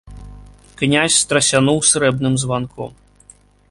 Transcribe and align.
Князь 0.79 1.19
страсянуў 1.25 1.77
срэбным 1.93 2.33
званком. 2.45 2.91